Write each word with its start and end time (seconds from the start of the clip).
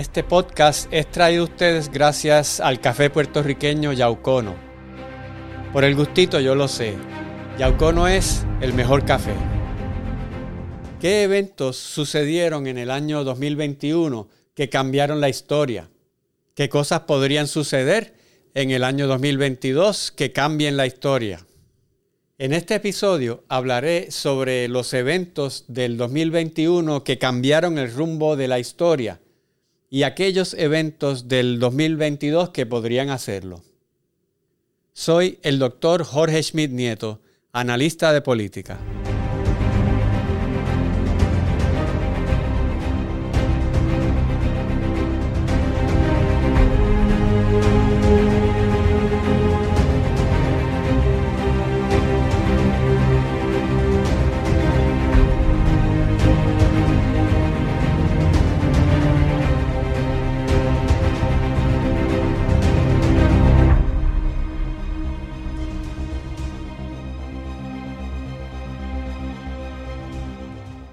Este 0.00 0.24
podcast 0.24 0.90
es 0.94 1.10
traído 1.10 1.42
a 1.42 1.44
ustedes 1.44 1.90
gracias 1.90 2.58
al 2.58 2.80
café 2.80 3.10
puertorriqueño 3.10 3.92
Yaucono. 3.92 4.54
Por 5.74 5.84
el 5.84 5.94
gustito 5.94 6.40
yo 6.40 6.54
lo 6.54 6.68
sé, 6.68 6.94
Yaucono 7.58 8.08
es 8.08 8.46
el 8.62 8.72
mejor 8.72 9.04
café. 9.04 9.34
¿Qué 11.02 11.24
eventos 11.24 11.76
sucedieron 11.76 12.66
en 12.66 12.78
el 12.78 12.90
año 12.90 13.24
2021 13.24 14.26
que 14.54 14.70
cambiaron 14.70 15.20
la 15.20 15.28
historia? 15.28 15.90
¿Qué 16.54 16.70
cosas 16.70 17.00
podrían 17.00 17.46
suceder 17.46 18.14
en 18.54 18.70
el 18.70 18.84
año 18.84 19.06
2022 19.06 20.12
que 20.12 20.32
cambien 20.32 20.78
la 20.78 20.86
historia? 20.86 21.44
En 22.38 22.54
este 22.54 22.76
episodio 22.76 23.44
hablaré 23.48 24.10
sobre 24.10 24.66
los 24.68 24.94
eventos 24.94 25.66
del 25.68 25.98
2021 25.98 27.04
que 27.04 27.18
cambiaron 27.18 27.76
el 27.76 27.92
rumbo 27.92 28.34
de 28.36 28.48
la 28.48 28.58
historia 28.58 29.20
y 29.90 30.04
aquellos 30.04 30.54
eventos 30.54 31.26
del 31.26 31.58
2022 31.58 32.50
que 32.50 32.64
podrían 32.64 33.10
hacerlo. 33.10 33.62
Soy 34.92 35.38
el 35.42 35.58
doctor 35.58 36.04
Jorge 36.04 36.42
Schmidt 36.42 36.70
Nieto, 36.70 37.20
analista 37.52 38.12
de 38.12 38.22
política. 38.22 38.78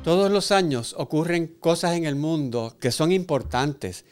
Todos 0.08 0.32
los 0.32 0.54
años 0.54 0.96
ocurren 0.98 1.48
cosas 1.60 1.98
en 1.98 2.06
el 2.06 2.16
mundo 2.16 2.78
que 2.80 2.94
son 2.94 3.12
importantes, 3.12 4.06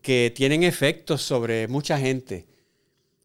que 0.00 0.32
tienen 0.34 0.62
efectos 0.62 1.20
sobre 1.20 1.68
mucha 1.68 1.98
gente, 1.98 2.46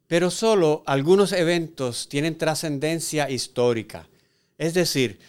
pero 0.08 0.30
solo 0.30 0.84
algunos 0.86 1.32
eventos 1.32 2.10
tienen 2.10 2.38
trascendencia 2.38 3.30
histórica. 3.30 4.10
Es 4.58 4.74
decir, 4.74 5.20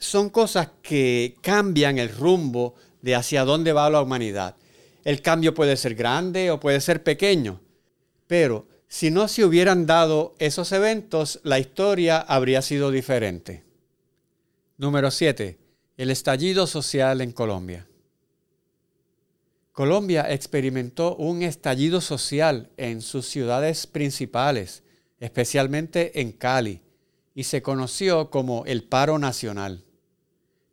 son 0.00 0.30
cosas 0.30 0.70
que 0.82 1.36
cambian 1.42 1.96
el 1.96 2.08
rumbo 2.08 2.74
de 3.02 3.14
hacia 3.14 3.44
dónde 3.44 3.72
va 3.72 3.88
la 3.88 4.02
humanidad. 4.02 4.56
El 5.04 5.22
cambio 5.22 5.54
puede 5.54 5.76
ser 5.76 5.94
grande 5.94 6.50
o 6.50 6.58
puede 6.58 6.80
ser 6.80 7.04
pequeño, 7.04 7.60
pero 8.26 8.66
si 8.88 9.12
no 9.12 9.28
se 9.28 9.44
hubieran 9.44 9.86
dado 9.86 10.34
esos 10.40 10.72
eventos, 10.72 11.38
la 11.44 11.60
historia 11.60 12.18
habría 12.18 12.62
sido 12.62 12.90
diferente. 12.90 13.62
Número 14.76 15.12
7 15.12 15.67
el 15.98 16.12
estallido 16.12 16.68
social 16.68 17.20
en 17.20 17.32
Colombia. 17.32 17.88
Colombia 19.72 20.32
experimentó 20.32 21.16
un 21.16 21.42
estallido 21.42 22.00
social 22.00 22.70
en 22.76 23.02
sus 23.02 23.26
ciudades 23.26 23.88
principales, 23.88 24.84
especialmente 25.18 26.20
en 26.20 26.30
Cali, 26.30 26.82
y 27.34 27.42
se 27.44 27.62
conoció 27.62 28.30
como 28.30 28.64
el 28.66 28.84
paro 28.84 29.18
nacional. 29.18 29.84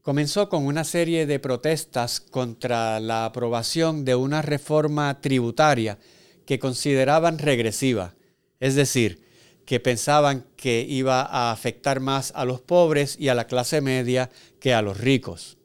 Comenzó 0.04 0.48
con 0.48 0.68
una 0.68 0.84
serie 0.84 1.26
de 1.26 1.40
protestas 1.40 2.20
contra 2.20 3.00
la 3.00 3.26
aprobación 3.26 4.06
de 4.06 4.14
una 4.14 4.44
reforma 4.44 5.22
tributaria 5.22 5.98
que 6.46 6.60
consideraban 6.60 7.40
regresiva, 7.40 8.14
es 8.60 8.76
decir, 8.76 9.25
que 9.66 9.80
pensaban 9.80 10.46
que 10.56 10.86
iba 10.88 11.22
a 11.22 11.52
afectar 11.52 12.00
más 12.00 12.32
a 12.36 12.46
los 12.46 12.62
pobres 12.62 13.18
y 13.20 13.30
a 13.30 13.36
la 13.36 13.48
clase 13.48 13.82
media 13.82 14.30
que 14.60 14.74
a 14.74 14.82
los 14.82 15.00
ricos. 15.00 15.58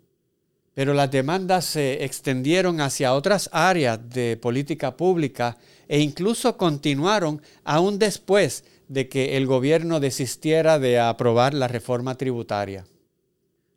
Pero 0.75 0.95
las 0.95 1.11
demandas 1.11 1.67
se 1.67 2.05
extendieron 2.05 2.81
hacia 2.81 3.15
otras 3.15 3.51
áreas 3.53 3.99
de 4.09 4.37
política 4.39 4.97
pública 4.97 5.59
e 5.89 6.01
incluso 6.01 6.57
continuaron 6.57 7.43
aún 7.65 7.99
después 7.99 8.65
de 8.89 9.09
que 9.09 9.37
el 9.37 9.47
gobierno 9.47 10.01
desistiera 10.01 10.79
de 10.79 10.99
aprobar 10.99 11.53
la 11.53 11.69
reforma 11.69 12.17
tributaria. 12.17 12.87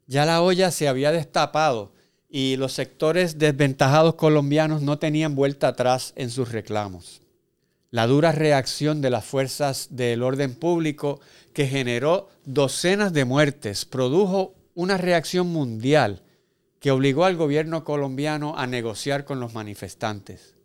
Ya 0.08 0.26
la 0.26 0.42
olla 0.42 0.72
se 0.72 0.88
había 0.88 1.12
destapado 1.12 1.92
y 2.30 2.56
los 2.56 2.74
sectores 2.74 3.38
desventajados 3.38 4.16
colombianos 4.16 4.82
no 4.82 4.98
tenían 5.00 5.36
vuelta 5.36 5.70
atrás 5.70 6.14
en 6.16 6.30
sus 6.30 6.52
reclamos 6.52 7.23
la 7.94 8.08
dura 8.08 8.32
reacción 8.32 9.02
de 9.02 9.12
las 9.12 9.24
fuerzas 9.24 9.90
del 9.92 10.24
orden 10.24 10.56
público 10.56 11.22
que 11.54 11.68
generó 11.68 12.28
docenas 12.44 13.14
de 13.14 13.24
muertes, 13.24 13.86
produjo 13.86 14.56
una 14.74 14.98
reacción 14.98 15.46
mundial 15.50 16.24
que 16.80 16.90
obligó 16.90 17.24
al 17.26 17.36
gobierno 17.36 17.84
colombiano 17.84 18.58
a 18.58 18.66
negociar 18.66 19.26
con 19.26 19.40
los 19.40 19.54
manifestantes. 19.54 20.56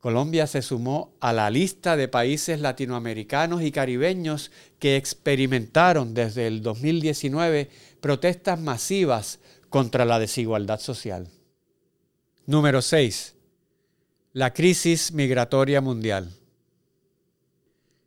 Colombia 0.00 0.46
se 0.46 0.62
sumó 0.62 1.12
a 1.20 1.34
la 1.34 1.50
lista 1.50 1.94
de 1.94 2.08
países 2.08 2.58
latinoamericanos 2.58 3.60
y 3.60 3.70
caribeños 3.70 4.50
que 4.78 4.96
experimentaron 4.96 6.14
desde 6.14 6.46
el 6.46 6.62
2019 6.62 7.68
protestas 8.00 8.58
masivas 8.58 9.40
contra 9.68 10.06
la 10.06 10.18
desigualdad 10.18 10.80
social. 10.80 11.28
Número 12.46 12.80
6 12.80 13.34
la 14.32 14.52
crisis 14.52 15.12
migratoria 15.12 15.80
mundial. 15.80 16.30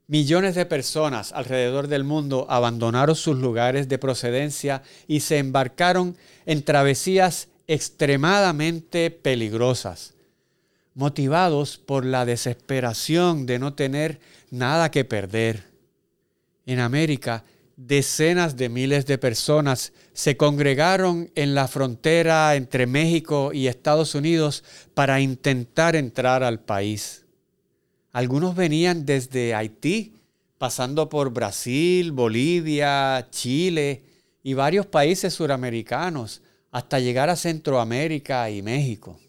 Millones 0.07 0.55
de 0.55 0.65
personas 0.65 1.33
alrededor 1.33 1.87
del 1.87 2.03
mundo 2.03 2.45
abandonaron 2.49 3.15
sus 3.15 3.37
lugares 3.37 3.89
de 3.89 3.97
procedencia 3.97 4.83
y 5.07 5.21
se 5.21 5.37
embarcaron 5.37 6.15
en 6.45 6.63
travesías 6.63 7.49
extremadamente 7.67 9.11
peligrosas, 9.11 10.13
motivados 10.93 11.77
por 11.77 12.05
la 12.05 12.25
desesperación 12.25 13.45
de 13.45 13.59
no 13.59 13.73
tener 13.73 14.19
nada 14.51 14.91
que 14.91 15.05
perder. 15.05 15.63
En 16.65 16.79
América, 16.79 17.43
decenas 17.75 18.55
de 18.55 18.69
miles 18.69 19.05
de 19.05 19.17
personas 19.17 19.93
se 20.13 20.37
congregaron 20.37 21.31
en 21.35 21.55
la 21.55 21.67
frontera 21.67 22.55
entre 22.55 22.85
México 22.85 23.51
y 23.53 23.67
Estados 23.67 24.15
Unidos 24.15 24.63
para 24.93 25.19
intentar 25.21 25.95
entrar 25.95 26.43
al 26.43 26.59
país. 26.59 27.25
Algunos 28.11 28.55
venían 28.55 29.05
desde 29.05 29.55
Haití, 29.55 30.13
pasando 30.57 31.09
por 31.09 31.31
Brasil, 31.31 32.11
Bolivia, 32.11 33.27
Chile 33.31 34.03
y 34.43 34.53
varios 34.53 34.85
países 34.85 35.33
suramericanos, 35.33 36.41
hasta 36.71 36.99
llegar 36.99 37.29
a 37.29 37.35
Centroamérica 37.35 38.49
y 38.49 38.61
México. 38.61 39.19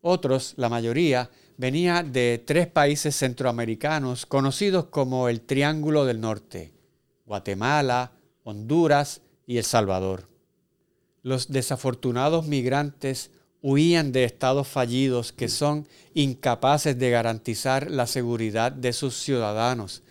Otros, 0.00 0.54
la 0.56 0.68
mayoría, 0.68 1.30
venía 1.56 2.02
de 2.02 2.42
tres 2.44 2.66
países 2.66 3.16
centroamericanos 3.16 4.26
conocidos 4.26 4.86
como 4.86 5.28
el 5.28 5.40
Triángulo 5.40 6.04
del 6.04 6.20
Norte, 6.20 6.72
Guatemala, 7.26 8.12
Honduras 8.44 9.20
y 9.46 9.58
El 9.58 9.64
Salvador. 9.64 10.28
Los 11.22 11.48
desafortunados 11.48 12.46
migrantes 12.46 13.30
huían 13.62 14.12
de 14.12 14.24
estados 14.24 14.68
fallidos 14.68 15.32
que 15.32 15.48
son 15.48 15.88
incapaces 16.14 16.96
de 16.98 17.10
garantizar 17.10 17.90
la 17.90 18.06
seguridad 18.06 18.70
de 18.70 18.92
sus 18.92 19.16
ciudadanos, 19.16 20.02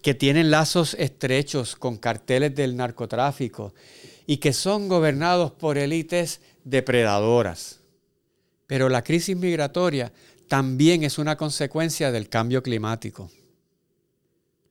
que 0.00 0.14
tienen 0.14 0.52
lazos 0.52 0.94
estrechos 0.94 1.74
con 1.74 1.96
carteles 1.96 2.54
del 2.54 2.76
narcotráfico 2.76 3.74
y 4.26 4.36
que 4.36 4.52
son 4.52 4.88
gobernados 4.88 5.50
por 5.50 5.76
élites 5.76 6.40
depredadoras. 6.62 7.80
Pero 8.68 8.88
la 8.88 9.02
crisis 9.02 9.36
migratoria 9.36 10.12
también 10.46 11.02
es 11.02 11.18
una 11.18 11.36
consecuencia 11.36 12.12
del 12.12 12.28
cambio 12.28 12.62
climático 12.62 13.30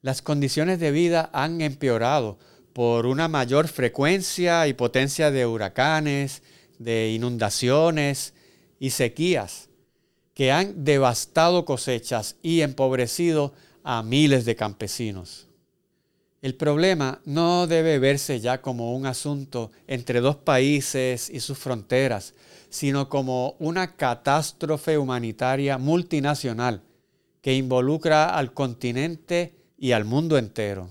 las 0.04 0.22
condiciones 0.22 0.80
de 0.80 0.92
vida 0.92 1.30
han 1.34 1.62
empeorado 1.62 2.38
por 2.74 3.06
una 3.06 3.30
mayor 3.30 3.70
frecuencia 3.70 4.68
y 4.68 4.74
potencia 4.74 5.32
de 5.32 5.46
huracanes, 5.46 6.44
de 6.78 7.12
inundaciones 7.12 8.34
y 8.80 8.90
sequías 8.90 9.70
que 10.34 10.52
han 10.52 10.84
devastado 10.84 11.64
cosechas 11.64 12.36
y 12.42 12.62
empobrecido 12.62 13.54
a 13.84 14.04
miles 14.04 14.44
de 14.44 14.58
campesinos. 14.58 15.48
El 16.42 16.56
problema 16.56 17.22
no 17.24 17.66
debe 17.68 17.98
verse 17.98 18.42
ya 18.42 18.62
como 18.62 18.94
un 18.98 19.06
asunto 19.06 19.72
entre 19.88 20.20
dos 20.20 20.36
países 20.36 21.30
y 21.30 21.40
sus 21.40 21.58
fronteras, 21.58 22.34
sino 22.70 23.08
como 23.08 23.56
una 23.60 23.96
catástrofe 23.96 24.98
humanitaria 24.98 25.78
multinacional 25.78 26.82
que 27.42 27.56
involucra 27.56 28.36
al 28.36 28.54
continente 28.54 29.63
y 29.84 29.92
al 29.92 30.06
mundo 30.06 30.38
entero. 30.38 30.90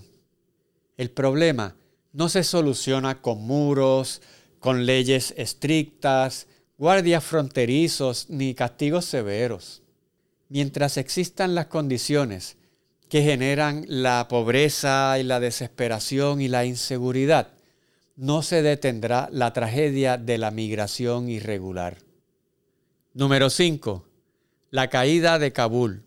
El 0.97 1.09
problema 1.09 1.75
no 2.11 2.29
se 2.29 2.43
soluciona 2.43 3.23
con 3.23 3.41
muros, 3.41 4.21
con 4.59 4.85
leyes 4.85 5.33
estrictas, 5.35 6.45
guardias 6.77 7.23
fronterizos 7.23 8.29
ni 8.29 8.53
castigos 8.53 9.05
severos. 9.05 9.81
Mientras 10.47 10.97
existan 10.97 11.55
las 11.55 11.65
condiciones 11.65 12.55
que 13.09 13.23
generan 13.23 13.83
la 13.87 14.27
pobreza 14.27 15.17
y 15.17 15.23
la 15.23 15.39
desesperación 15.39 16.39
y 16.39 16.47
la 16.47 16.63
inseguridad, 16.63 17.47
no 18.15 18.43
se 18.43 18.61
detendrá 18.61 19.27
la 19.31 19.53
tragedia 19.53 20.19
de 20.19 20.37
la 20.37 20.51
migración 20.51 21.29
irregular. 21.29 21.97
Número 23.15 23.49
5. 23.49 24.05
La 24.69 24.91
caída 24.91 25.39
de 25.39 25.51
Kabul. 25.51 26.03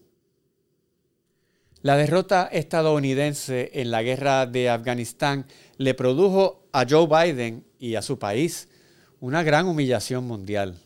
La 1.86 1.96
derrota 1.96 2.48
estadounidense 2.50 3.70
en 3.74 3.92
la 3.92 4.02
guerra 4.02 4.46
de 4.46 4.68
Afganistán 4.68 5.46
le 5.78 5.94
produjo 5.94 6.66
a 6.72 6.84
Joe 6.84 7.06
Biden 7.06 7.64
y 7.78 7.94
a 7.94 8.02
su 8.02 8.18
país 8.18 8.68
una 9.20 9.44
gran 9.44 9.68
humillación 9.68 10.26
mundial. 10.26 10.80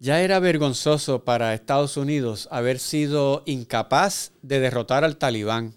Ya 0.00 0.22
era 0.22 0.40
vergonzoso 0.40 1.22
para 1.22 1.54
Estados 1.54 1.96
Unidos 1.96 2.48
haber 2.50 2.80
sido 2.80 3.44
incapaz 3.46 4.32
de 4.42 4.58
derrotar 4.58 5.04
al 5.04 5.18
talibán 5.18 5.72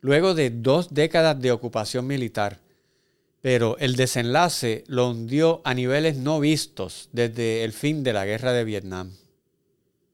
luego 0.00 0.34
de 0.34 0.50
dos 0.50 0.94
décadas 0.94 1.40
de 1.40 1.50
ocupación 1.50 2.06
militar, 2.06 2.60
pero 3.40 3.76
el 3.78 3.96
desenlace 3.96 4.84
lo 4.86 5.10
hundió 5.10 5.62
a 5.64 5.74
niveles 5.74 6.16
no 6.16 6.38
vistos 6.38 7.08
desde 7.10 7.64
el 7.64 7.72
fin 7.72 8.04
de 8.04 8.12
la 8.12 8.24
guerra 8.24 8.52
de 8.52 8.62
Vietnam. 8.62 9.10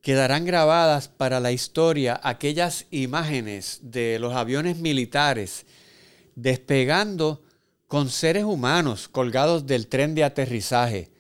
Quedarán 0.07 0.45
grabadas 0.45 1.09
para 1.09 1.41
la 1.41 1.51
historia 1.51 2.21
aquellas 2.23 2.87
imágenes 2.93 3.81
de 3.83 4.21
los 4.21 4.35
aviones 4.35 4.77
militares 4.77 5.67
despegando 6.37 7.43
con 7.89 8.09
seres 8.09 8.45
humanos 8.45 9.09
colgados 9.09 9.67
del 9.67 9.89
tren 9.89 10.15
de 10.15 10.23
aterrizaje, 10.23 11.11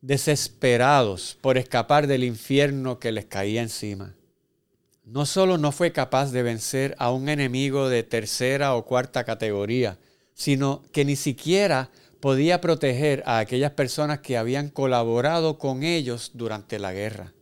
desesperados 0.00 1.36
por 1.40 1.58
escapar 1.58 2.06
del 2.06 2.22
infierno 2.22 3.00
que 3.00 3.10
les 3.10 3.24
caía 3.24 3.62
encima. 3.62 4.14
No 5.04 5.26
solo 5.26 5.58
no 5.58 5.72
fue 5.72 5.90
capaz 5.90 6.30
de 6.30 6.44
vencer 6.44 6.94
a 7.00 7.10
un 7.10 7.28
enemigo 7.28 7.88
de 7.88 8.04
tercera 8.04 8.76
o 8.76 8.84
cuarta 8.84 9.24
categoría, 9.24 9.98
sino 10.34 10.84
que 10.92 11.04
ni 11.04 11.16
siquiera 11.16 11.90
podía 12.20 12.60
proteger 12.60 13.24
a 13.26 13.40
aquellas 13.40 13.72
personas 13.72 14.20
que 14.20 14.38
habían 14.38 14.68
colaborado 14.68 15.58
con 15.58 15.82
ellos 15.82 16.30
durante 16.34 16.78
la 16.78 16.92
guerra. 16.92 17.32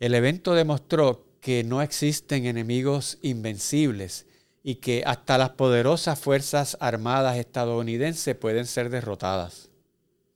El 0.00 0.14
evento 0.14 0.54
demostró 0.54 1.26
que 1.40 1.62
no 1.64 1.82
existen 1.82 2.46
enemigos 2.46 3.18
invencibles 3.22 4.26
y 4.62 4.76
que 4.76 5.02
hasta 5.06 5.36
las 5.38 5.50
poderosas 5.50 6.18
Fuerzas 6.18 6.76
Armadas 6.80 7.36
estadounidenses 7.36 8.34
pueden 8.34 8.66
ser 8.66 8.88
derrotadas. 8.88 9.68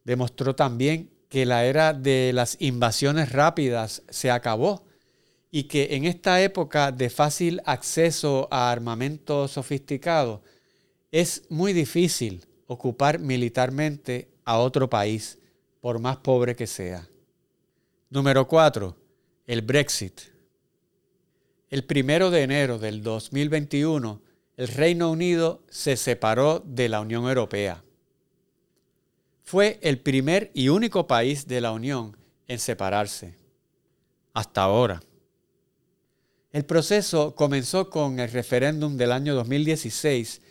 Demostró 0.04 0.54
también 0.54 1.10
que 1.28 1.46
la 1.46 1.64
era 1.64 1.92
de 1.92 2.32
las 2.34 2.56
invasiones 2.60 3.32
rápidas 3.32 4.02
se 4.08 4.30
acabó 4.30 4.84
y 5.50 5.64
que 5.64 5.96
en 5.96 6.04
esta 6.04 6.42
época 6.42 6.92
de 6.92 7.10
fácil 7.10 7.62
acceso 7.64 8.48
a 8.50 8.70
armamento 8.70 9.48
sofisticado 9.48 10.42
es 11.10 11.44
muy 11.48 11.72
difícil 11.72 12.46
ocupar 12.66 13.18
militarmente 13.18 14.28
a 14.44 14.58
otro 14.58 14.90
país, 14.90 15.38
por 15.80 15.98
más 16.00 16.18
pobre 16.18 16.54
que 16.54 16.66
sea. 16.66 17.08
Número 18.10 18.46
4. 18.46 18.97
El 19.48 19.62
Brexit. 19.62 20.20
El 21.70 21.82
primero 21.84 22.30
de 22.30 22.42
enero 22.42 22.78
del 22.78 23.02
2021, 23.02 24.20
el 24.58 24.68
Reino 24.68 25.10
Unido 25.10 25.62
se 25.70 25.96
separó 25.96 26.62
de 26.66 26.90
la 26.90 27.00
Unión 27.00 27.26
Europea. 27.26 27.82
Fue 29.44 29.78
el 29.80 30.00
primer 30.00 30.50
y 30.52 30.68
único 30.68 31.06
país 31.06 31.48
de 31.48 31.62
la 31.62 31.72
Unión 31.72 32.14
en 32.46 32.58
separarse. 32.58 33.36
Hasta 34.34 34.60
ahora. 34.60 35.00
El 36.52 36.66
proceso 36.66 37.34
comenzó 37.34 37.88
con 37.88 38.20
el 38.20 38.30
referéndum 38.30 38.98
del 38.98 39.12
año 39.12 39.34
2016 39.34 40.42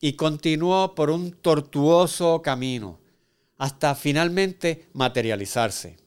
y 0.00 0.14
continuó 0.14 0.96
por 0.96 1.10
un 1.10 1.30
tortuoso 1.30 2.42
camino 2.42 2.98
hasta 3.58 3.94
finalmente 3.94 4.88
materializarse. 4.92 5.99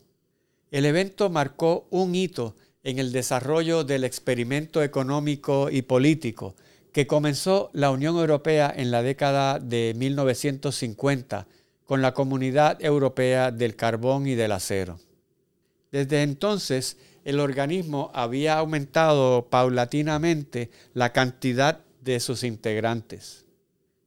El 0.74 0.88
evento 0.88 1.30
marcó 1.30 1.86
un 1.92 2.16
hito 2.16 2.56
en 2.84 2.98
el 2.98 3.12
desarrollo 3.12 3.84
del 3.84 4.04
experimento 4.04 4.82
económico 4.82 5.70
y 5.70 5.84
político 5.84 6.56
que 6.92 7.06
comenzó 7.06 7.70
la 7.74 7.92
Unión 7.92 8.16
Europea 8.16 8.74
en 8.76 8.90
la 8.90 9.04
década 9.04 9.60
de 9.60 9.94
1950 9.96 11.46
con 11.86 12.02
la 12.02 12.16
Comunidad 12.16 12.84
Europea 12.84 13.52
del 13.52 13.76
Carbón 13.76 14.26
y 14.26 14.34
del 14.34 14.52
Acero. 14.52 15.00
Desde 15.92 16.24
entonces, 16.24 16.98
el 17.24 17.40
organismo 17.40 18.10
había 18.16 18.58
aumentado 18.58 19.50
paulatinamente 19.52 20.72
la 20.96 21.14
cantidad 21.14 21.82
de 22.02 22.20
sus 22.20 22.44
integrantes. 22.44 23.46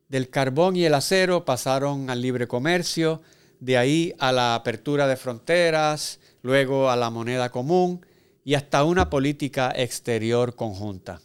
Del 0.08 0.30
carbón 0.30 0.74
y 0.74 0.84
el 0.84 0.94
acero 0.94 1.44
pasaron 1.44 2.10
al 2.10 2.22
libre 2.22 2.48
comercio, 2.48 3.22
de 3.60 3.78
ahí 3.78 4.14
a 4.18 4.32
la 4.32 4.56
apertura 4.56 5.06
de 5.06 5.16
fronteras, 5.16 6.18
luego 6.42 6.90
a 6.90 6.96
la 6.96 7.10
moneda 7.10 7.50
común 7.50 8.04
y 8.44 8.54
hasta 8.54 8.84
una 8.84 9.10
política 9.10 9.72
exterior 9.74 10.54
conjunta. 10.54 11.20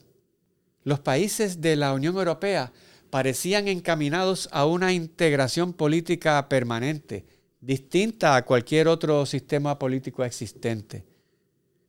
Los 0.84 1.00
países 1.00 1.62
de 1.62 1.76
la 1.76 1.94
Unión 1.94 2.16
Europea 2.16 2.72
parecían 3.12 3.68
encaminados 3.68 4.50
a 4.52 4.66
una 4.66 4.94
integración 4.94 5.74
política 5.74 6.50
permanente, 6.50 7.26
distinta 7.60 8.36
a 8.36 8.46
cualquier 8.46 8.88
otro 8.88 9.26
sistema 9.26 9.78
político 9.78 10.24
existente. 10.24 11.06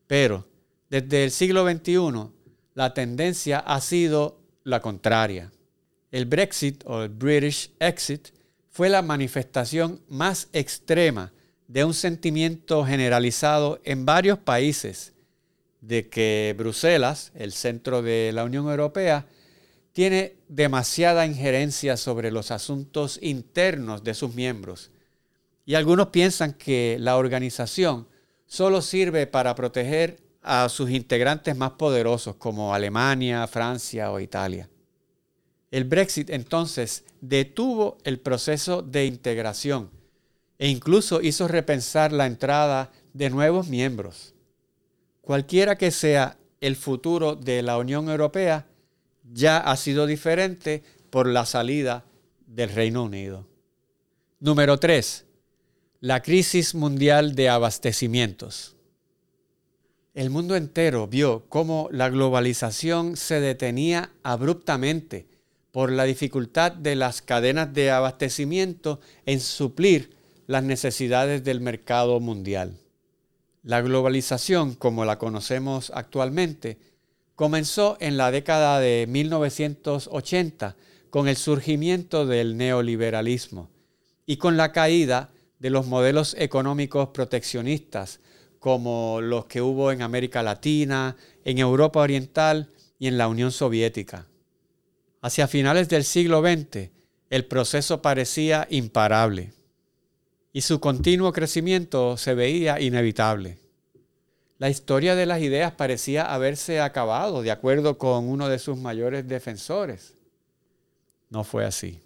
Pero 0.07 0.47
desde 0.91 1.25
el 1.25 1.31
siglo 1.31 1.67
XXI, 1.67 2.31
la 2.75 2.93
tendencia 2.93 3.61
ha 3.61 3.81
sido 3.81 4.41
la 4.65 4.81
contraria. 4.81 5.51
El 6.11 6.27
Brexit 6.27 6.83
o 6.85 7.05
el 7.05 7.09
British 7.09 7.71
Exit 7.79 8.29
fue 8.69 8.91
la 8.91 9.01
manifestación 9.01 10.03
más 10.09 10.49
extrema 10.53 11.33
de 11.73 11.87
un 11.87 11.95
sentimiento 11.95 12.85
generalizado 12.85 13.81
en 13.85 14.05
varios 14.05 14.39
países 14.39 15.15
de 15.81 16.07
que 16.11 16.55
Bruselas, 16.59 17.33
el 17.35 17.53
centro 17.53 18.03
de 18.03 18.31
la 18.35 18.45
Unión 18.45 18.69
Europea, 18.69 19.25
tiene 19.93 20.37
demasiada 20.49 21.25
injerencia 21.25 21.97
sobre 21.97 22.31
los 22.31 22.51
asuntos 22.51 23.19
internos 23.23 24.05
de 24.05 24.13
sus 24.13 24.35
miembros. 24.35 24.91
Y 25.65 25.75
algunos 25.75 26.09
piensan 26.09 26.53
que 26.53 26.99
la 27.01 27.17
organización 27.17 28.07
solo 28.45 28.83
sirve 28.83 29.27
para 29.27 29.55
proteger 29.55 30.19
a 30.43 30.69
sus 30.69 30.91
integrantes 30.91 31.57
más 31.57 31.71
poderosos 31.73 32.37
como 32.37 32.75
Alemania, 32.75 33.47
Francia 33.47 34.13
o 34.13 34.21
Italia. 34.21 34.69
El 35.71 35.85
Brexit 35.85 36.29
entonces 36.29 37.05
detuvo 37.23 37.97
el 38.05 38.21
proceso 38.21 38.83
de 38.83 39.07
integración 39.07 40.02
e 40.63 40.69
incluso 40.69 41.21
hizo 41.21 41.49
repensar 41.49 42.13
la 42.13 42.25
entrada 42.25 42.93
de 43.15 43.31
nuevos 43.31 43.67
miembros. 43.67 44.33
Cualquiera 45.21 45.77
que 45.77 45.91
sea 45.91 46.39
el 46.61 46.77
futuro 46.77 47.35
de 47.35 47.63
la 47.63 47.79
Unión 47.79 48.09
Europea, 48.09 48.69
ya 49.25 49.59
ha 49.59 49.77
sido 49.77 50.07
diferente 50.07 50.85
por 51.11 51.27
la 51.27 51.47
salida 51.47 52.05
del 52.47 52.69
Reino 52.69 53.03
Unido. 53.03 53.45
Número 54.39 54.79
3. 54.79 55.25
La 55.99 56.23
crisis 56.23 56.77
mundial 56.77 57.35
de 57.35 57.49
abastecimientos. 57.49 58.77
El 60.15 60.31
mundo 60.31 60.55
entero 60.55 61.09
vio 61.09 61.45
cómo 61.49 61.89
la 61.91 62.09
globalización 62.09 63.17
se 63.17 63.41
detenía 63.41 64.13
abruptamente 64.23 65.27
por 65.73 65.91
la 65.91 66.05
dificultad 66.05 66.71
de 66.71 66.95
las 66.95 67.21
cadenas 67.21 67.75
de 67.75 67.91
abastecimiento 67.91 69.01
en 69.27 69.41
suplir 69.41 70.22
las 70.53 70.63
necesidades 70.63 71.43
del 71.45 71.63
mercado 71.63 72.21
mundial. 72.21 72.77
La 73.63 73.81
globalización, 73.81 74.75
como 74.75 75.07
la 75.07 75.19
conocemos 75.19 75.91
actualmente, 75.95 76.79
comenzó 77.35 77.97
en 78.01 78.19
la 78.19 78.31
década 78.31 78.79
de 78.79 79.07
1980 79.09 80.77
con 81.09 81.27
el 81.27 81.37
surgimiento 81.37 82.27
del 82.27 82.59
neoliberalismo 82.59 83.71
y 84.27 84.37
con 84.37 84.59
la 84.59 84.73
caída 84.73 85.31
de 85.59 85.71
los 85.71 85.87
modelos 85.87 86.37
económicos 86.39 87.09
proteccionistas 87.09 88.21
como 88.59 89.21
los 89.23 89.47
que 89.47 89.63
hubo 89.63 89.91
en 89.91 90.03
América 90.03 90.43
Latina, 90.43 91.17
en 91.45 91.59
Europa 91.59 92.01
Oriental 92.01 92.69
y 92.99 93.07
en 93.07 93.17
la 93.17 93.27
Unión 93.27 93.53
Soviética. 93.53 94.27
Hacia 95.23 95.49
finales 95.49 95.89
del 95.89 96.05
siglo 96.05 96.43
XX, 96.43 96.91
el 97.31 97.47
proceso 97.47 98.03
parecía 98.03 98.67
imparable 98.71 99.55
y 100.53 100.61
su 100.61 100.81
continuo 100.81 101.33
crecimiento 101.33 102.17
se 102.17 102.35
veía 102.35 102.81
inevitable. 102.81 103.59
La 104.59 104.71
historia 104.71 105.17
de 105.17 105.27
las 105.27 105.41
ideas 105.41 105.73
parecía 105.73 106.33
haberse 106.33 106.81
acabado, 106.81 107.43
de 107.43 107.51
acuerdo 107.51 107.99
con 107.99 108.29
uno 108.29 108.49
de 108.49 108.59
sus 108.59 108.77
mayores 108.77 109.27
defensores. 109.27 110.15
No 111.31 111.43
fue 111.43 111.65
así. 111.65 112.01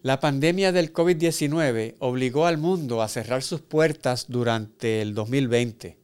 La 0.00 0.20
pandemia 0.20 0.70
del 0.70 0.92
COVID-19 0.92 1.96
obligó 1.98 2.46
al 2.46 2.56
mundo 2.56 3.02
a 3.02 3.08
cerrar 3.08 3.42
sus 3.42 3.60
puertas 3.60 4.26
durante 4.28 5.02
el 5.02 5.12
2020, 5.12 5.98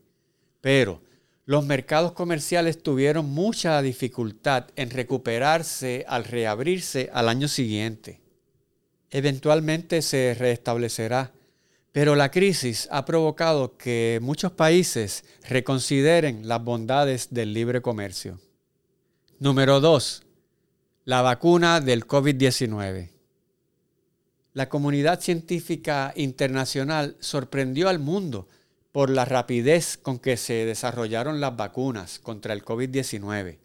pero 0.61 1.01
los 1.47 1.65
mercados 1.65 2.13
comerciales 2.13 2.83
tuvieron 2.83 3.31
mucha 3.31 3.81
dificultad 3.83 4.67
en 4.77 4.91
recuperarse 4.91 6.05
al 6.09 6.25
reabrirse 6.25 7.09
al 7.13 7.29
año 7.29 7.49
siguiente. 7.49 8.24
Eventualmente 9.15 10.03
se 10.03 10.35
restablecerá, 10.37 11.31
pero 11.93 12.17
la 12.17 12.33
crisis 12.33 12.89
ha 12.91 13.05
provocado 13.05 13.77
que 13.77 14.19
muchos 14.21 14.51
países 14.51 15.23
reconsideren 15.49 16.49
las 16.49 16.65
bondades 16.65 17.29
del 17.31 17.55
libre 17.55 17.81
comercio. 17.81 18.41
Número 19.39 19.79
2. 19.79 20.25
La 21.05 21.23
vacuna 21.23 21.81
del 21.81 22.09
COVID-19. 22.09 23.11
La 24.53 24.69
comunidad 24.69 25.21
científica 25.21 26.13
internacional 26.17 27.17
sorprendió 27.21 27.89
al 27.89 28.01
mundo 28.01 28.49
por 28.91 29.11
la 29.11 29.25
rapidez 29.25 29.97
con 29.97 30.19
que 30.19 30.37
se 30.37 30.65
desarrollaron 30.67 31.41
las 31.41 31.57
vacunas 31.57 32.19
contra 32.19 32.53
el 32.53 32.65
COVID-19. 32.65 33.59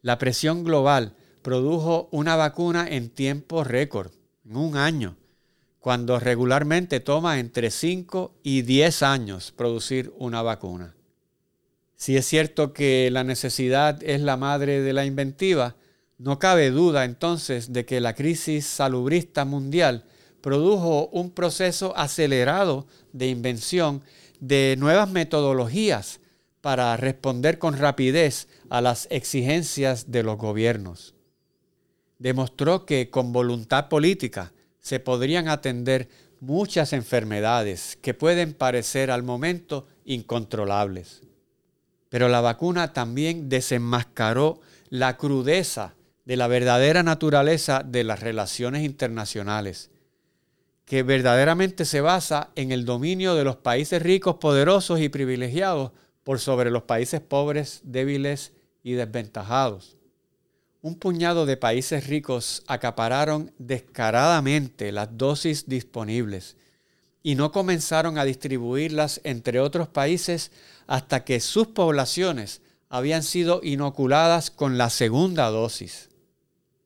La 0.00 0.16
presión 0.16 0.64
global 0.64 1.14
produjo 1.42 2.08
una 2.10 2.36
vacuna 2.36 2.88
en 2.88 3.10
tiempo 3.10 3.62
récord, 3.62 4.12
en 4.48 4.56
un 4.56 4.76
año, 4.76 5.16
cuando 5.80 6.20
regularmente 6.20 7.00
toma 7.00 7.38
entre 7.38 7.70
5 7.70 8.34
y 8.42 8.62
10 8.62 9.02
años 9.02 9.52
producir 9.56 10.12
una 10.18 10.42
vacuna. 10.42 10.94
Si 11.96 12.16
es 12.16 12.26
cierto 12.26 12.72
que 12.72 13.10
la 13.10 13.24
necesidad 13.24 14.02
es 14.02 14.20
la 14.20 14.36
madre 14.36 14.82
de 14.82 14.92
la 14.92 15.04
inventiva, 15.04 15.76
no 16.18 16.38
cabe 16.38 16.70
duda 16.70 17.04
entonces 17.04 17.72
de 17.72 17.84
que 17.84 18.00
la 18.00 18.14
crisis 18.14 18.66
salubrista 18.66 19.44
mundial 19.44 20.04
produjo 20.40 21.08
un 21.08 21.30
proceso 21.30 21.96
acelerado 21.96 22.86
de 23.12 23.28
invención 23.28 24.02
de 24.38 24.76
nuevas 24.78 25.10
metodologías 25.10 26.20
para 26.60 26.96
responder 26.96 27.58
con 27.58 27.76
rapidez 27.76 28.48
a 28.70 28.80
las 28.80 29.08
exigencias 29.10 30.10
de 30.10 30.22
los 30.22 30.36
gobiernos. 30.36 31.15
Demostró 32.18 32.86
que 32.86 33.10
con 33.10 33.32
voluntad 33.32 33.88
política 33.88 34.52
se 34.80 35.00
podrían 35.00 35.48
atender 35.48 36.08
muchas 36.40 36.92
enfermedades 36.92 37.98
que 38.00 38.14
pueden 38.14 38.54
parecer 38.54 39.10
al 39.10 39.22
momento 39.22 39.86
incontrolables. 40.04 41.22
Pero 42.08 42.28
la 42.28 42.40
vacuna 42.40 42.92
también 42.92 43.48
desenmascaró 43.48 44.60
la 44.88 45.16
crudeza 45.16 45.94
de 46.24 46.36
la 46.36 46.46
verdadera 46.46 47.02
naturaleza 47.02 47.82
de 47.84 48.04
las 48.04 48.20
relaciones 48.20 48.84
internacionales, 48.84 49.90
que 50.84 51.02
verdaderamente 51.02 51.84
se 51.84 52.00
basa 52.00 52.50
en 52.54 52.70
el 52.72 52.84
dominio 52.84 53.34
de 53.34 53.44
los 53.44 53.56
países 53.56 54.02
ricos, 54.02 54.36
poderosos 54.36 55.00
y 55.00 55.08
privilegiados 55.08 55.92
por 56.22 56.38
sobre 56.38 56.70
los 56.70 56.84
países 56.84 57.20
pobres, 57.20 57.80
débiles 57.84 58.52
y 58.82 58.92
desventajados. 58.92 59.95
Un 60.86 60.94
puñado 60.94 61.46
de 61.46 61.56
países 61.56 62.06
ricos 62.06 62.62
acapararon 62.68 63.52
descaradamente 63.58 64.92
las 64.92 65.18
dosis 65.18 65.68
disponibles 65.68 66.56
y 67.24 67.34
no 67.34 67.50
comenzaron 67.50 68.18
a 68.18 68.24
distribuirlas 68.24 69.20
entre 69.24 69.58
otros 69.58 69.88
países 69.88 70.52
hasta 70.86 71.24
que 71.24 71.40
sus 71.40 71.66
poblaciones 71.66 72.60
habían 72.88 73.24
sido 73.24 73.62
inoculadas 73.64 74.52
con 74.52 74.78
la 74.78 74.88
segunda 74.88 75.50
dosis. 75.50 76.08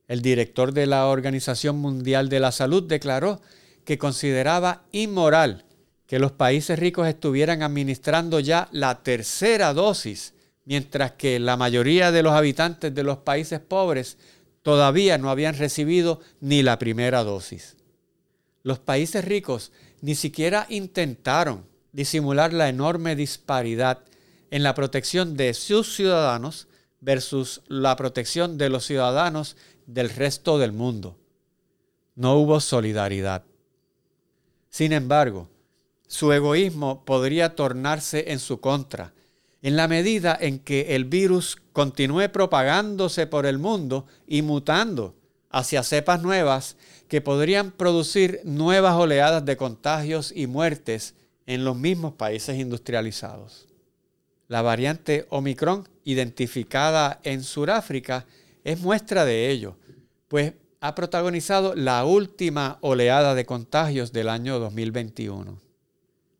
El 0.07 0.23
director 0.23 0.73
de 0.73 0.87
la 0.87 1.05
Organización 1.05 1.77
Mundial 1.77 2.27
de 2.27 2.39
la 2.39 2.51
Salud 2.51 2.81
declaró 2.81 3.39
que 3.85 3.99
consideraba 3.99 4.81
inmoral 4.91 5.63
que 6.07 6.17
los 6.17 6.31
países 6.31 6.79
ricos 6.79 7.07
estuvieran 7.07 7.61
administrando 7.61 8.39
ya 8.39 8.67
la 8.71 9.03
tercera 9.03 9.75
dosis, 9.75 10.33
mientras 10.71 11.11
que 11.11 11.37
la 11.37 11.57
mayoría 11.57 12.13
de 12.13 12.23
los 12.23 12.31
habitantes 12.31 12.95
de 12.95 13.03
los 13.03 13.17
países 13.17 13.59
pobres 13.59 14.17
todavía 14.61 15.17
no 15.17 15.29
habían 15.29 15.57
recibido 15.57 16.21
ni 16.39 16.63
la 16.63 16.79
primera 16.79 17.25
dosis. 17.25 17.75
Los 18.63 18.79
países 18.79 19.25
ricos 19.25 19.73
ni 19.99 20.15
siquiera 20.15 20.67
intentaron 20.69 21.65
disimular 21.91 22.53
la 22.53 22.69
enorme 22.69 23.17
disparidad 23.17 24.05
en 24.49 24.63
la 24.63 24.73
protección 24.73 25.35
de 25.35 25.53
sus 25.53 25.93
ciudadanos 25.93 26.69
versus 27.01 27.63
la 27.67 27.97
protección 27.97 28.57
de 28.57 28.69
los 28.69 28.85
ciudadanos 28.85 29.57
del 29.87 30.09
resto 30.09 30.57
del 30.57 30.71
mundo. 30.71 31.17
No 32.15 32.37
hubo 32.37 32.61
solidaridad. 32.61 33.43
Sin 34.69 34.93
embargo, 34.93 35.49
su 36.07 36.31
egoísmo 36.31 37.03
podría 37.03 37.57
tornarse 37.57 38.31
en 38.31 38.39
su 38.39 38.61
contra, 38.61 39.13
en 39.61 39.75
la 39.75 39.87
medida 39.87 40.37
en 40.39 40.59
que 40.59 40.95
el 40.95 41.05
virus 41.05 41.57
continúe 41.73 42.29
propagándose 42.31 43.27
por 43.27 43.45
el 43.45 43.59
mundo 43.59 44.05
y 44.27 44.41
mutando 44.41 45.15
hacia 45.49 45.83
cepas 45.83 46.21
nuevas 46.21 46.77
que 47.07 47.21
podrían 47.21 47.71
producir 47.71 48.41
nuevas 48.43 48.95
oleadas 48.95 49.45
de 49.45 49.57
contagios 49.57 50.31
y 50.35 50.47
muertes 50.47 51.15
en 51.45 51.63
los 51.65 51.75
mismos 51.75 52.13
países 52.13 52.57
industrializados. 52.57 53.67
La 54.47 54.61
variante 54.61 55.27
Omicron, 55.29 55.87
identificada 56.03 57.19
en 57.23 57.43
Sudáfrica, 57.43 58.25
es 58.63 58.79
muestra 58.79 59.25
de 59.25 59.49
ello, 59.49 59.75
pues 60.27 60.53
ha 60.79 60.95
protagonizado 60.95 61.75
la 61.75 62.05
última 62.05 62.77
oleada 62.81 63.35
de 63.35 63.45
contagios 63.45 64.11
del 64.11 64.29
año 64.29 64.59
2021. 64.59 65.70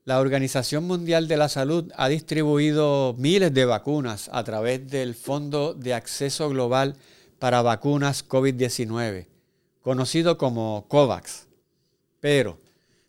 La 0.04 0.20
Organización 0.20 0.86
Mundial 0.86 1.28
de 1.28 1.38
la 1.38 1.48
Salud 1.48 1.92
ha 1.96 2.10
distribuido 2.10 3.14
miles 3.20 3.54
de 3.54 3.66
vacunas 3.66 4.32
a 4.34 4.44
través 4.44 4.90
del 4.90 5.14
Fondo 5.14 5.76
de 5.76 5.94
Acceso 5.94 6.50
Global 6.50 6.96
para 7.38 7.62
Vacunas 7.62 8.28
COVID-19, 8.28 9.28
conocido 9.84 10.40
como 10.40 10.88
COVAX. 10.88 11.46
Pero 12.20 12.58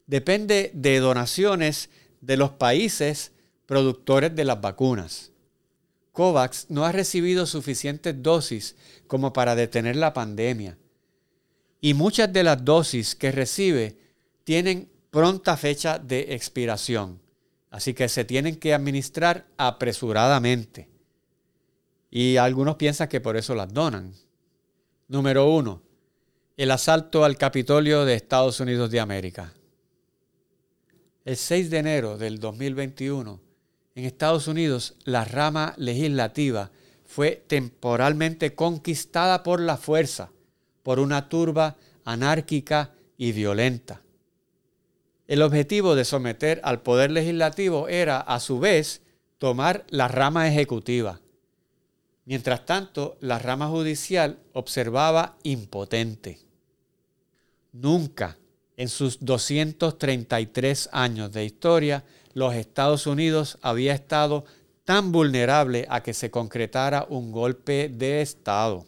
depende 0.07 0.71
de 0.75 0.99
donaciones 0.99 1.89
de 2.21 2.37
los 2.37 2.51
países 2.51 3.33
productores 3.65 4.37
de 4.37 4.45
las 4.45 4.61
vacunas. 4.61 5.33
COVAX 6.13 6.67
no 6.69 6.85
ha 6.85 6.93
recibido 6.93 7.47
suficientes 7.47 8.23
dosis 8.23 8.77
como 9.07 9.33
para 9.33 9.55
detener 9.55 9.97
la 9.97 10.13
pandemia. 10.13 10.77
Y 11.81 11.95
muchas 11.95 12.31
de 12.31 12.45
las 12.45 12.63
dosis 12.63 13.15
que 13.15 13.33
recibe 13.33 13.97
tienen 14.45 14.92
pronta 15.13 15.59
fecha 15.59 15.99
de 15.99 16.35
expiración. 16.35 17.21
Así 17.71 17.95
que 17.95 18.09
se 18.09 18.25
tienen 18.25 18.57
que 18.57 18.75
administrar 18.75 19.47
apresuradamente. 19.59 20.89
Y 22.11 22.39
algunos 22.39 22.77
piensan 22.77 23.09
que 23.09 23.21
por 23.21 23.37
eso 23.37 23.55
las 23.55 23.73
donan. 23.73 24.15
Número 25.09 25.51
uno, 25.51 25.83
el 26.57 26.71
asalto 26.71 27.25
al 27.25 27.37
Capitolio 27.37 28.05
de 28.05 28.15
Estados 28.15 28.59
Unidos 28.61 28.91
de 28.91 29.01
América. 29.01 29.53
El 31.25 31.37
6 31.37 31.71
de 31.71 31.79
enero 31.79 32.17
del 32.17 32.41
2021, 32.41 33.39
en 33.95 34.05
Estados 34.05 34.49
Unidos, 34.49 34.97
la 35.05 35.25
rama 35.25 35.75
legislativa 35.77 36.71
fue 37.05 37.45
temporalmente 37.47 38.55
conquistada 38.55 39.43
por 39.43 39.61
la 39.61 39.77
fuerza, 39.77 40.31
por 40.83 40.99
una 40.99 41.29
turba 41.29 41.77
anárquica 42.05 42.95
y 43.19 43.33
violenta. 43.33 44.03
El 45.27 45.43
objetivo 45.43 45.95
de 45.95 46.05
someter 46.05 46.61
al 46.65 46.83
poder 46.83 47.11
legislativo 47.11 47.89
era, 47.89 48.21
a 48.21 48.41
su 48.41 48.59
vez, 48.59 49.03
tomar 49.39 49.85
la 49.89 50.09
rama 50.09 50.49
ejecutiva. 50.49 51.21
Mientras 52.25 52.65
tanto, 52.67 53.17
la 53.21 53.39
rama 53.39 53.69
judicial 53.69 54.39
observaba 54.53 55.37
impotente. 55.43 56.39
Nunca 57.73 58.37
en 58.77 58.89
sus 58.89 59.25
233 59.25 60.91
años 60.93 61.33
de 61.33 61.45
historia 61.45 62.05
los 62.35 62.55
Estados 62.55 63.07
Unidos 63.07 63.59
había 63.63 63.95
estado 63.95 64.45
tan 64.85 65.13
vulnerable 65.13 65.87
a 65.89 66.03
que 66.03 66.15
se 66.15 66.31
concretara 66.31 67.07
un 67.09 67.33
golpe 67.33 67.89
de 67.89 68.23
Estado. 68.23 68.87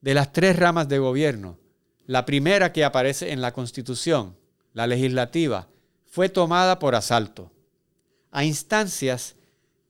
De 0.00 0.14
las 0.14 0.32
tres 0.32 0.56
ramas 0.56 0.88
de 0.88 0.98
gobierno, 0.98 1.58
la 2.06 2.24
primera 2.24 2.72
que 2.72 2.84
aparece 2.84 3.32
en 3.32 3.40
la 3.40 3.52
Constitución, 3.52 4.36
la 4.72 4.86
legislativa, 4.86 5.68
fue 6.06 6.28
tomada 6.28 6.78
por 6.78 6.94
asalto, 6.94 7.50
a 8.30 8.44
instancias 8.44 9.36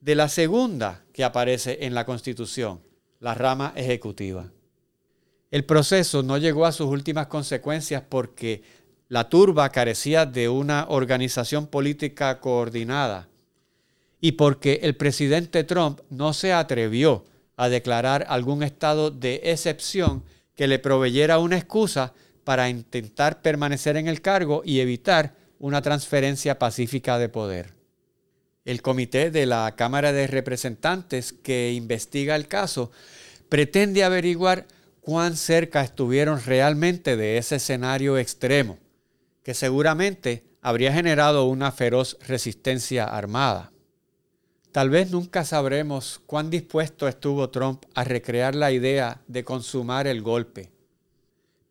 de 0.01 0.15
la 0.15 0.29
segunda 0.29 1.03
que 1.13 1.23
aparece 1.23 1.85
en 1.85 1.93
la 1.93 2.05
Constitución, 2.05 2.81
la 3.19 3.33
rama 3.33 3.73
ejecutiva. 3.75 4.51
El 5.51 5.65
proceso 5.65 6.23
no 6.23 6.37
llegó 6.37 6.65
a 6.65 6.71
sus 6.71 6.87
últimas 6.87 7.27
consecuencias 7.27 8.03
porque 8.07 8.63
la 9.07 9.29
turba 9.29 9.69
carecía 9.69 10.25
de 10.25 10.49
una 10.49 10.87
organización 10.89 11.67
política 11.67 12.39
coordinada 12.39 13.29
y 14.19 14.33
porque 14.33 14.79
el 14.83 14.95
presidente 14.95 15.63
Trump 15.63 15.99
no 16.09 16.33
se 16.33 16.53
atrevió 16.53 17.23
a 17.55 17.69
declarar 17.69 18.25
algún 18.29 18.63
estado 18.63 19.11
de 19.11 19.41
excepción 19.43 20.23
que 20.55 20.67
le 20.67 20.79
proveyera 20.79 21.39
una 21.39 21.57
excusa 21.57 22.13
para 22.43 22.69
intentar 22.69 23.41
permanecer 23.41 23.97
en 23.97 24.07
el 24.07 24.21
cargo 24.21 24.61
y 24.65 24.79
evitar 24.79 25.35
una 25.59 25.81
transferencia 25.81 26.59
pacífica 26.59 27.17
de 27.17 27.29
poder. 27.29 27.73
El 28.65 28.81
comité 28.81 29.31
de 29.31 29.45
la 29.45 29.75
Cámara 29.75 30.11
de 30.13 30.27
Representantes 30.27 31.33
que 31.33 31.73
investiga 31.73 32.35
el 32.35 32.47
caso 32.47 32.91
pretende 33.49 34.03
averiguar 34.03 34.67
cuán 35.01 35.35
cerca 35.35 35.81
estuvieron 35.81 36.41
realmente 36.43 37.17
de 37.17 37.37
ese 37.37 37.57
escenario 37.57 38.17
extremo, 38.17 38.77
que 39.43 39.53
seguramente 39.53 40.45
habría 40.61 40.93
generado 40.93 41.45
una 41.45 41.71
feroz 41.71 42.17
resistencia 42.25 43.03
armada. 43.03 43.73
Tal 44.71 44.89
vez 44.89 45.11
nunca 45.11 45.45
sabremos 45.45 46.21
cuán 46.25 46.49
dispuesto 46.49 47.07
estuvo 47.07 47.49
Trump 47.49 47.83
a 47.93 48.05
recrear 48.05 48.55
la 48.55 48.71
idea 48.71 49.21
de 49.27 49.43
consumar 49.43 50.07
el 50.07 50.21
golpe, 50.21 50.71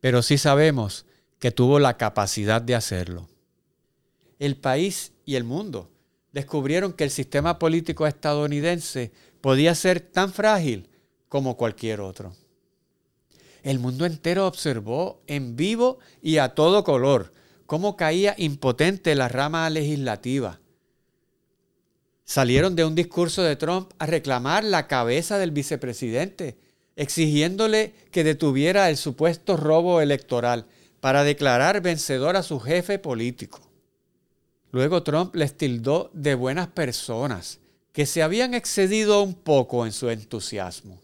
pero 0.03 0.21
sí 0.21 0.37
sabemos 0.37 1.05
que 1.39 1.51
tuvo 1.51 1.79
la 1.79 1.95
capacidad 1.95 2.61
de 2.61 2.75
hacerlo. 2.75 3.29
El 4.37 4.57
país 4.57 5.13
y 5.23 5.35
el 5.35 5.45
mundo 5.45 5.91
descubrieron 6.33 6.91
que 6.91 7.05
el 7.05 7.09
sistema 7.09 7.57
político 7.57 8.05
estadounidense 8.05 9.13
podía 9.39 9.73
ser 9.75 10.01
tan 10.01 10.33
frágil 10.33 10.89
como 11.29 11.55
cualquier 11.55 12.01
otro. 12.01 12.35
El 13.63 13.79
mundo 13.79 14.05
entero 14.05 14.45
observó 14.45 15.21
en 15.25 15.55
vivo 15.55 15.99
y 16.21 16.39
a 16.39 16.49
todo 16.49 16.83
color 16.83 17.31
cómo 17.65 17.95
caía 17.95 18.35
impotente 18.37 19.15
la 19.15 19.29
rama 19.29 19.69
legislativa 19.69 20.59
salieron 22.25 22.75
de 22.75 22.85
un 22.85 22.95
discurso 22.95 23.43
de 23.43 23.55
Trump 23.55 23.91
a 23.99 24.05
reclamar 24.05 24.63
la 24.63 24.87
cabeza 24.87 25.37
del 25.37 25.51
vicepresidente, 25.51 26.57
exigiéndole 26.95 27.93
que 28.11 28.23
detuviera 28.23 28.89
el 28.89 28.97
supuesto 28.97 29.57
robo 29.57 30.01
electoral 30.01 30.65
para 30.99 31.23
declarar 31.23 31.81
vencedor 31.81 32.35
a 32.35 32.43
su 32.43 32.59
jefe 32.59 32.99
político. 32.99 33.59
Luego 34.71 35.03
Trump 35.03 35.35
les 35.35 35.55
tildó 35.55 36.09
de 36.13 36.35
buenas 36.35 36.67
personas, 36.67 37.59
que 37.91 38.05
se 38.05 38.23
habían 38.23 38.53
excedido 38.55 39.21
un 39.21 39.35
poco 39.35 39.85
en 39.85 39.91
su 39.91 40.09
entusiasmo. 40.09 40.99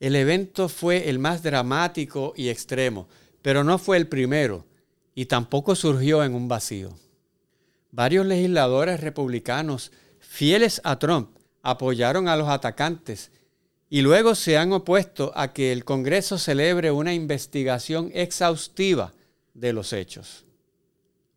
El 0.00 0.14
evento 0.16 0.68
fue 0.68 1.08
el 1.08 1.18
más 1.18 1.42
dramático 1.42 2.34
y 2.36 2.50
extremo, 2.50 3.08
pero 3.40 3.64
no 3.64 3.78
fue 3.78 3.96
el 3.96 4.06
primero, 4.06 4.66
y 5.14 5.26
tampoco 5.26 5.74
surgió 5.74 6.22
en 6.22 6.34
un 6.34 6.46
vacío. 6.46 6.94
Varios 7.90 8.26
legisladores 8.26 9.00
republicanos 9.00 9.90
fieles 10.18 10.80
a 10.84 10.98
Trump, 10.98 11.30
apoyaron 11.62 12.28
a 12.28 12.36
los 12.36 12.48
atacantes 12.48 13.30
y 13.90 14.02
luego 14.02 14.34
se 14.34 14.58
han 14.58 14.72
opuesto 14.72 15.32
a 15.34 15.52
que 15.52 15.72
el 15.72 15.84
Congreso 15.84 16.38
celebre 16.38 16.90
una 16.90 17.14
investigación 17.14 18.10
exhaustiva 18.14 19.12
de 19.54 19.72
los 19.72 19.92
hechos. 19.92 20.44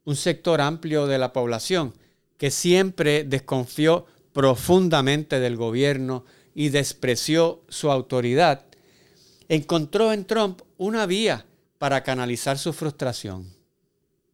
Un 0.03 0.15
sector 0.15 0.59
amplio 0.59 1.07
de 1.07 1.17
la 1.17 1.31
población 1.31 1.93
que 2.37 2.51
siempre 2.51 3.23
desconfió 3.23 4.05
profundamente 4.33 5.39
del 5.39 5.55
gobierno 5.55 6.25
y 6.53 6.69
despreció 6.69 7.63
su 7.69 7.91
autoridad, 7.91 8.65
encontró 9.47 10.11
en 10.11 10.25
Trump 10.25 10.61
una 10.77 11.05
vía 11.05 11.45
para 11.77 12.03
canalizar 12.03 12.57
su 12.57 12.73
frustración. 12.73 13.47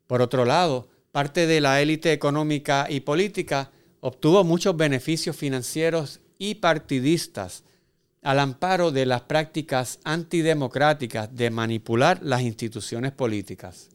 Por 0.07 0.21
otro 0.21 0.45
lado, 0.45 0.88
parte 1.12 1.47
de 1.47 1.62
la 1.62 1.81
élite 1.81 2.13
económica 2.13 2.88
y 2.89 3.01
política 3.01 3.71
obtuvo 4.00 4.43
muchos 4.43 4.75
beneficios 4.75 5.36
financieros 5.36 6.21
y 6.38 6.55
partidistas 6.55 7.63
al 8.21 8.39
amparo 8.39 8.91
de 8.91 9.05
las 9.05 9.21
prácticas 9.21 10.00
antidemocráticas 10.03 11.36
de 11.36 11.50
manipular 11.50 12.19
las 12.21 12.41
instituciones 12.41 13.12
políticas. 13.12 13.89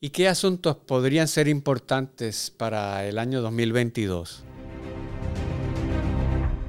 ¿Y 0.00 0.10
qué 0.10 0.28
asuntos 0.28 0.76
podrían 0.76 1.28
ser 1.28 1.48
importantes 1.48 2.52
para 2.56 3.06
el 3.06 3.18
año 3.18 3.40
2022? 3.40 4.44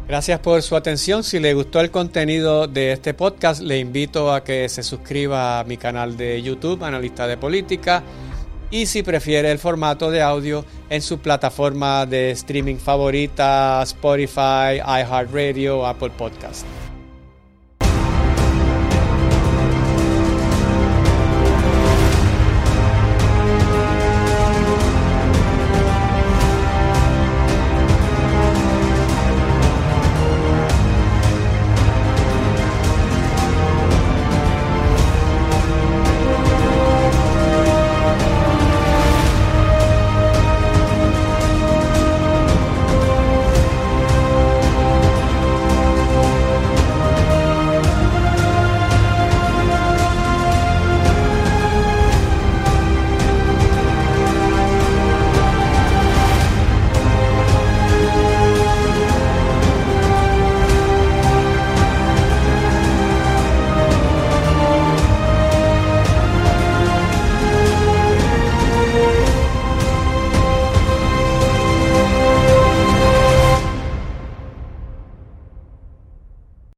Gracias 0.08 0.40
por 0.40 0.62
su 0.62 0.76
atención. 0.76 1.24
Si 1.24 1.40
le 1.40 1.54
gustó 1.54 1.80
el 1.82 1.90
contenido 1.90 2.68
de 2.68 2.92
este 2.92 3.14
podcast, 3.14 3.62
le 3.62 3.80
invito 3.80 4.32
a 4.32 4.44
que 4.44 4.70
se 4.70 4.84
suscriba 4.84 5.60
a 5.60 5.64
mi 5.64 5.78
canal 5.78 6.16
de 6.16 6.42
YouTube, 6.42 6.84
Analista 6.84 7.28
de 7.28 7.38
Política 7.38 8.04
y 8.72 8.86
si 8.86 9.04
prefiere 9.04 9.52
el 9.52 9.60
formato 9.60 10.12
de 10.12 10.22
audio 10.22 10.66
en 10.90 11.02
su 11.02 11.20
plataforma 11.20 12.06
de 12.06 12.32
streaming 12.32 12.78
favorita, 12.78 13.82
Spotify, 13.84 14.80
iHeartRadio, 14.86 15.86
Apple 15.86 16.12
Podcast. 16.18 16.66